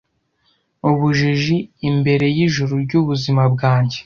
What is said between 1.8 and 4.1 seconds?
imbere yijuru ryubuzima bwanjye,